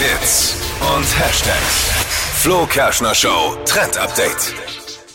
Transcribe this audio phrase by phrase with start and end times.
[0.00, 1.90] Hits und Hashtags.
[2.40, 4.54] Flo Kerschner Show Trend Update.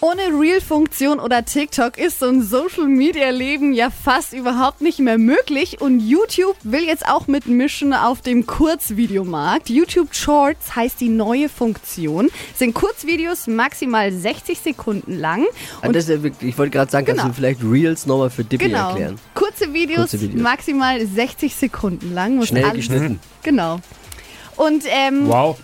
[0.02, 6.00] Ohne Reel-Funktion oder TikTok ist so ein Social-Media-Leben ja fast überhaupt nicht mehr möglich und
[6.00, 9.70] YouTube will jetzt auch mitmischen auf dem Kurzvideomarkt.
[9.72, 12.30] YouTube Shorts heißt die neue Funktion.
[12.56, 15.46] Sind Kurzvideos maximal 60 Sekunden lang.
[15.82, 17.30] Ah, das ist ja wirklich, ich wollte gerade sagen, kannst Genau.
[17.34, 18.90] du vielleicht Reels nochmal für Dippy Genau.
[18.90, 19.20] erklären?
[19.34, 20.42] Kurze Videos, Kurze Videos.
[20.44, 22.36] maximal 60 Sekunden lang.
[22.36, 23.20] Muss Schnell alles- geschnitten.
[23.42, 23.80] Genau.
[24.58, 25.58] Und ähm, Wow.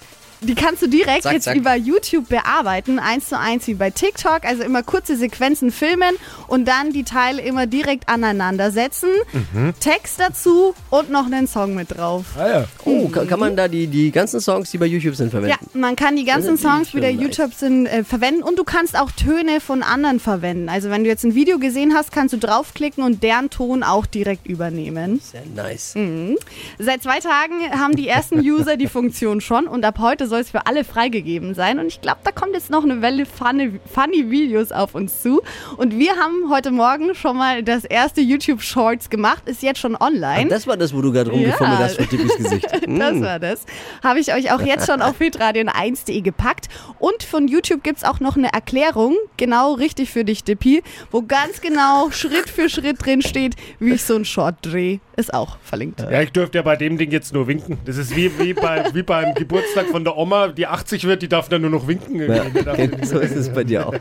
[0.44, 1.56] Die kannst du direkt Zack, jetzt zack.
[1.56, 4.44] über YouTube bearbeiten, eins zu eins wie bei TikTok.
[4.44, 6.16] Also immer kurze Sequenzen filmen
[6.48, 9.10] und dann die Teile immer direkt aneinander setzen.
[9.34, 9.74] Mhm.
[9.80, 12.26] Text dazu und noch einen Song mit drauf.
[12.38, 12.66] Ah ja.
[12.86, 15.58] Oh, kann, kann man da die, die ganzen Songs, die bei YouTube sind, verwenden?
[15.62, 17.12] Ja, man kann die ganzen natürlich Songs, die bei.
[17.12, 20.70] YouTube sind, äh, verwenden und du kannst auch Töne von anderen verwenden.
[20.70, 24.08] Also wenn du jetzt ein Video gesehen hast, kannst du draufklicken und deren Ton auch
[24.08, 25.22] direkt übernehmen.
[25.22, 25.94] Sehr nice.
[25.94, 26.38] Mhm.
[26.80, 30.50] Seit zwei Tagen haben die ersten User die Funktion schon und ab heute soll es
[30.50, 31.78] für alle freigegeben sein.
[31.78, 35.42] Und ich glaube, da kommt jetzt noch eine Welle funny, funny Videos auf uns zu.
[35.78, 39.96] Und wir haben heute Morgen schon mal das erste YouTube Shorts gemacht, ist jetzt schon
[39.96, 40.50] online.
[40.50, 41.86] das war das, wo du gerade rumgefummelt Ja.
[41.86, 42.68] hast vor Dippys Gesicht.
[42.88, 43.22] Das Mm.
[43.24, 43.66] war das.
[44.04, 46.68] Habe ich euch auch jetzt schon auf hitradion1.de gepackt.
[47.00, 51.22] Und von YouTube gibt es auch noch eine Erklärung, genau richtig für dich, Dippi, wo
[51.22, 55.00] ganz genau Schritt für Schritt drin steht, wie ich so ein Short drehe.
[55.18, 56.00] Ist auch verlinkt.
[56.02, 57.78] Ja, ich dürfte ja bei dem Ding jetzt nur winken.
[57.86, 61.30] Das ist wie, wie, bei, wie beim Geburtstag von der Oma, die 80 wird, die
[61.30, 62.22] darf dann nur noch winken.
[62.22, 62.44] Ja,
[62.76, 63.94] nicht so ist es bei dir auch.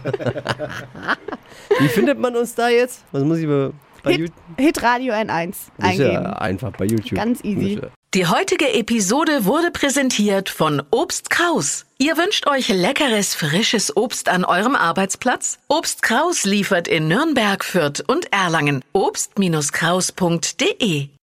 [1.79, 3.05] Wie findet man uns da jetzt?
[3.13, 3.71] Was muss ich bei,
[4.03, 4.37] bei Hit, YouTube?
[4.59, 6.13] Hitradio N1 Ist eingeben.
[6.13, 7.15] ja einfach bei YouTube.
[7.15, 7.81] Ganz easy.
[8.13, 11.87] Die heutige Episode wurde präsentiert von Obst Kraus.
[11.99, 15.59] Ihr wünscht euch leckeres, frisches Obst an eurem Arbeitsplatz?
[15.69, 18.83] Obst Kraus liefert in Nürnberg, Fürth und Erlangen.
[18.93, 21.11] Obst-Kraus.de